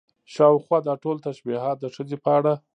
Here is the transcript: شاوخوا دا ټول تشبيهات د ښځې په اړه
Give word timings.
شاوخوا 0.33 0.77
دا 0.87 0.93
ټول 1.03 1.17
تشبيهات 1.27 1.77
د 1.81 1.85
ښځې 1.95 2.17
په 2.23 2.29
اړه 2.37 2.53